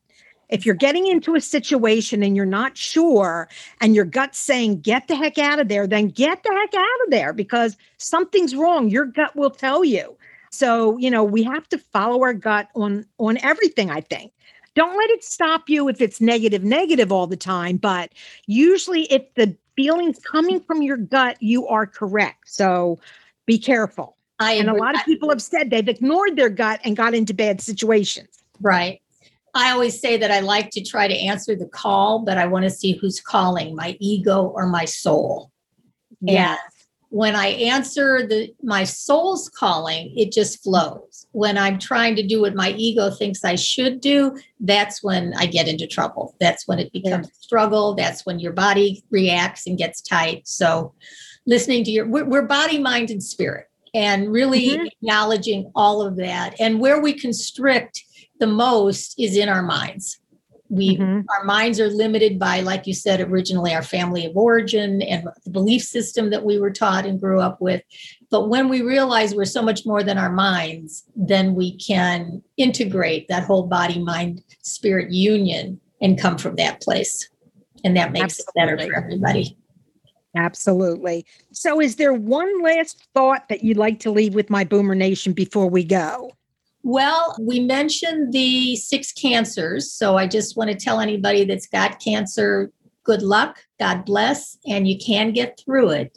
[0.49, 3.49] If you're getting into a situation and you're not sure
[3.81, 7.05] and your gut's saying, get the heck out of there, then get the heck out
[7.05, 8.89] of there because something's wrong.
[8.89, 10.17] Your gut will tell you.
[10.51, 14.33] So, you know, we have to follow our gut on on everything, I think.
[14.75, 17.77] Don't let it stop you if it's negative, negative all the time.
[17.77, 18.13] But
[18.47, 22.49] usually, if the feeling's coming from your gut, you are correct.
[22.49, 22.99] So
[23.47, 24.16] be careful.
[24.39, 27.33] I And a lot of people have said they've ignored their gut and got into
[27.33, 28.29] bad situations.
[28.61, 29.01] Right.
[29.55, 32.65] I always say that I like to try to answer the call, but I want
[32.65, 35.51] to see who's calling, my ego or my soul.
[36.21, 36.59] Yes.
[36.61, 36.77] And
[37.09, 41.27] when I answer the my soul's calling, it just flows.
[41.33, 45.47] When I'm trying to do what my ego thinks I should do, that's when I
[45.47, 46.35] get into trouble.
[46.41, 47.95] That's when it becomes a struggle.
[47.95, 50.47] That's when your body reacts and gets tight.
[50.47, 50.93] So
[51.47, 53.71] listening to your we're, we're body, mind, and spirit.
[53.97, 54.87] And really Mhm.
[54.89, 56.55] acknowledging all of that.
[56.61, 58.05] And where we constrict
[58.39, 60.19] the most is in our minds.
[60.69, 61.25] We Mhm.
[61.31, 65.51] our minds are limited by, like you said, originally our family of origin and the
[65.51, 67.81] belief system that we were taught and grew up with.
[68.31, 73.29] But when we realize we're so much more than our minds, then we can integrate
[73.29, 77.31] that whole body, mind, spirit union and come from that place.
[77.83, 79.57] And that makes it better for everybody.
[80.37, 81.27] Absolutely.
[81.53, 85.33] So, is there one last thought that you'd like to leave with my Boomer Nation
[85.33, 86.33] before we go?
[86.83, 89.93] Well, we mentioned the six cancers.
[89.93, 92.71] So I just want to tell anybody that's got cancer
[93.03, 96.17] good luck, God bless, and you can get through it.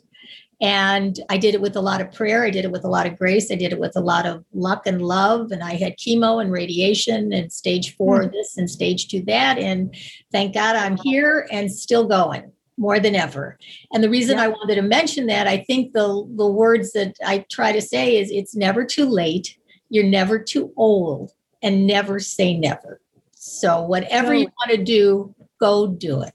[0.62, 2.44] And I did it with a lot of prayer.
[2.44, 3.50] I did it with a lot of grace.
[3.52, 5.52] I did it with a lot of luck and love.
[5.52, 8.30] And I had chemo and radiation and stage four hmm.
[8.32, 9.58] this and stage two that.
[9.58, 9.96] And
[10.32, 13.58] thank God I'm here and still going more than ever.
[13.94, 14.46] And the reason Yeah.
[14.46, 18.18] I wanted to mention that, I think the, the words that I try to say
[18.18, 19.56] is it's never too late
[19.90, 23.02] you're never too old and never say never.
[23.34, 26.34] So whatever you want to do, go do it.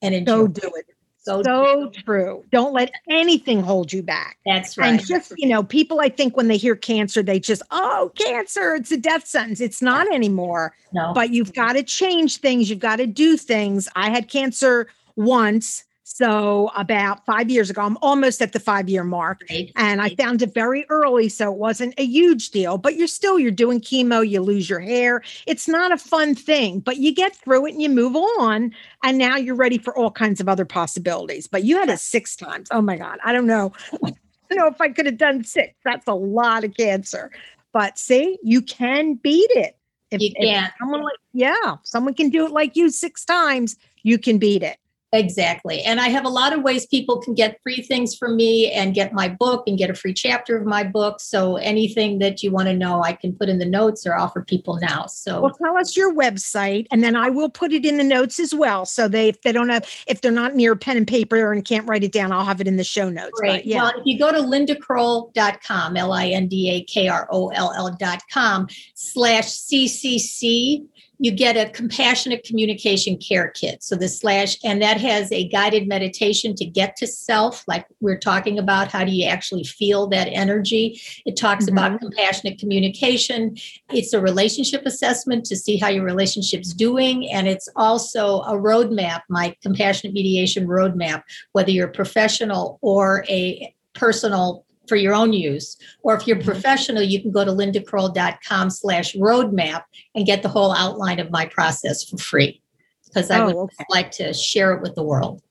[0.00, 0.32] And enjoy.
[0.32, 0.86] Go do it.
[1.26, 1.92] Go So it.
[2.04, 2.44] true.
[2.50, 4.38] Don't let anything hold you back.
[4.46, 4.88] That's right.
[4.98, 8.74] And just, you know, people, I think when they hear cancer, they just, oh, cancer,
[8.76, 9.60] it's a death sentence.
[9.60, 10.74] It's not anymore.
[10.94, 11.12] no.
[11.12, 12.70] But you've got to change things.
[12.70, 13.86] You've got to do things.
[13.96, 14.88] I had cancer
[15.18, 15.84] once.
[16.04, 19.42] So about five years ago, I'm almost at the five year mark.
[19.50, 19.70] Right.
[19.76, 22.78] and I found it very early, so it wasn't a huge deal.
[22.78, 25.22] But you're still you're doing chemo, you lose your hair.
[25.46, 29.18] It's not a fun thing, but you get through it and you move on, and
[29.18, 31.46] now you're ready for all kinds of other possibilities.
[31.46, 32.68] But you had it six times.
[32.70, 33.72] Oh my God, I don't know.
[33.92, 34.12] I
[34.48, 35.74] don't know if I could have done six.
[35.84, 37.30] That's a lot of cancer.
[37.74, 39.76] But see, you can beat it.
[40.10, 40.72] If, You if can.
[40.80, 44.78] someone like yeah, someone can do it like you six times, you can beat it.
[45.12, 45.80] Exactly.
[45.82, 48.94] And I have a lot of ways people can get free things from me and
[48.94, 51.20] get my book and get a free chapter of my book.
[51.20, 54.44] So anything that you want to know, I can put in the notes or offer
[54.44, 55.06] people now.
[55.06, 58.38] So Well, tell us your website, and then I will put it in the notes
[58.38, 58.84] as well.
[58.84, 61.88] So they, if they don't have, if they're not near pen and paper and can't
[61.88, 63.32] write it down, I'll have it in the show notes.
[63.32, 63.64] Great.
[63.64, 67.48] yeah, Well, if you go to lindakroll.com, L I N D A K R O
[67.48, 70.86] L L.com slash CCC,
[71.18, 73.82] you get a compassionate communication care kit.
[73.82, 78.18] So the slash, and that has a guided meditation to get to self, like we're
[78.18, 78.88] talking about.
[78.88, 81.00] How do you actually feel that energy?
[81.26, 81.76] It talks mm-hmm.
[81.76, 83.56] about compassionate communication.
[83.90, 87.28] It's a relationship assessment to see how your relationship's doing.
[87.30, 94.64] And it's also a roadmap, my compassionate mediation roadmap, whether you're professional or a personal
[94.88, 95.76] for your own use.
[96.02, 96.44] Or if you're Mhm.
[96.44, 99.82] professional, you can go to lindakroll.com slash roadmap
[100.14, 102.60] and get the whole outline of my process for free.
[103.06, 103.84] Because I Oh, would okay.
[103.90, 105.42] like to share it with the world.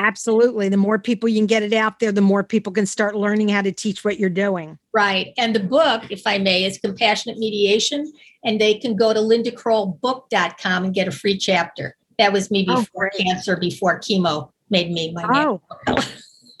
[0.00, 0.68] absolutely.
[0.68, 3.48] The more people you can get it out there, the more people can start learning
[3.50, 4.76] how to teach what you're doing.
[4.92, 5.32] Right.
[5.38, 8.10] And the book, if I may, is Compassionate Mediation.
[8.44, 11.96] And they can go to lindakrollbook.com and get a free chapter.
[12.18, 13.26] That was me Oh, before great.
[13.26, 15.22] cancer, before chemo made me my.
[15.28, 15.60] Oh,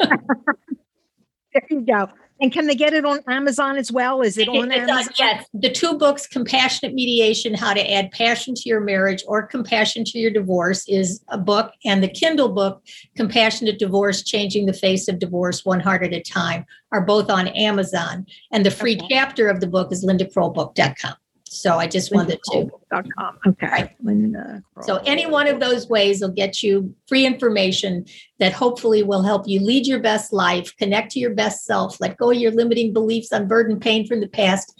[0.00, 2.08] there you go.
[2.42, 4.20] And can they get it on Amazon as well?
[4.20, 5.14] Is it on It's on- Amazon?
[5.16, 10.02] yes, the two books, Compassionate Mediation, How to Add Passion to Your Marriage or Compassion
[10.06, 11.70] to Your Divorce, is a book.
[11.84, 12.82] And the Kindle book,
[13.16, 17.46] Compassionate Divorce, Changing the Face of Divorce One Heart at a Time, are both on
[17.48, 18.26] Amazon.
[18.50, 19.06] And the free Okay.
[19.08, 21.14] chapter of the book is lindakrollbook.com.
[21.52, 22.70] So I just wanted to.
[22.90, 23.38] LindaKroll.com.
[23.46, 23.66] Okay.
[23.66, 23.90] Right.
[24.02, 28.06] Linda uh, So any one of those ways will get you free information
[28.38, 32.16] that hopefully will help you lead your best life, connect to your best self, let
[32.16, 34.72] go of your limiting beliefs, unburden pain from the past,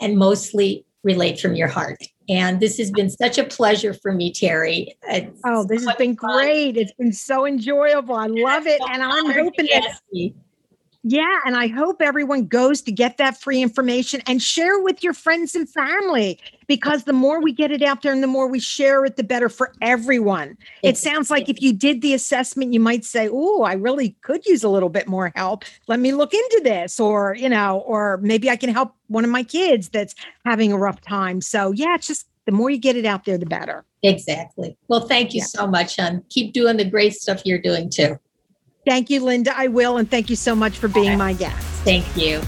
[0.00, 2.02] and mostly relate from your heart.
[2.28, 4.96] And this has been such a pleasure for me, Terry.
[5.02, 6.38] It's Oh, this so has been fun.
[6.38, 6.76] great.
[6.78, 8.14] It's been so enjoyable.
[8.14, 8.80] I love it.
[8.80, 9.98] So And I'm hoping that.
[11.06, 15.12] Yeah, and I hope everyone goes to get that free information and share with your
[15.12, 18.58] friends and family because the more we get it out there and the more we
[18.58, 20.56] share it, the better for everyone.
[20.82, 24.46] It sounds like if you did the assessment, you might say, Oh, I really could
[24.46, 25.64] use a little bit more help.
[25.88, 29.30] Let me look into this, or, you know, or maybe I can help one of
[29.30, 30.14] my kids that's
[30.46, 31.42] having a rough time.
[31.42, 33.84] So, yeah, it's just the more you get it out there, the better.
[34.02, 34.74] Exactly.
[34.88, 35.44] Well, thank you Yeah.
[35.46, 36.22] so much, hon.
[36.30, 38.18] Keep doing the great stuff you're doing too.
[38.86, 39.52] Thank you, Linda.
[39.56, 39.96] I will.
[39.96, 41.64] And thank you so much for being my guest.
[41.84, 42.42] Thank you.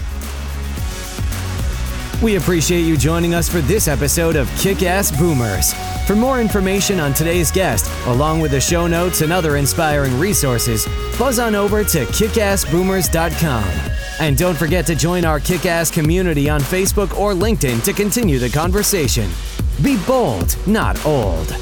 [2.23, 5.73] We appreciate you joining us for this episode of Kick Ass Boomers.
[6.07, 10.87] For more information on today's guest, along with the show notes and other inspiring resources,
[11.19, 13.91] buzz on over to kickassboomers.com.
[14.19, 18.39] And don't forget to join our kick ass community on Facebook or LinkedIn to continue
[18.39, 19.29] the conversation.
[19.83, 21.55] Be bold, not old.